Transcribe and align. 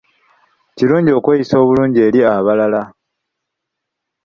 Kirungi 0.75 1.11
okweyisa 1.17 1.55
obulungi 1.63 1.99
eri 2.07 2.19
abalala. 2.35 2.81